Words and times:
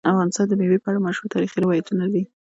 افغانستان 0.13 0.45
د 0.47 0.53
مېوې 0.59 0.77
په 0.81 0.87
اړه 0.91 1.03
مشهور 1.07 1.27
تاریخی 1.35 1.57
روایتونه 1.61 2.03
لري. 2.11 2.23